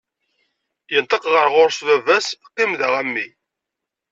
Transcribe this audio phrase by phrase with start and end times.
[0.93, 3.25] Yenṭeq ɣer ɣur-s baba-s: Qim-d a mmi.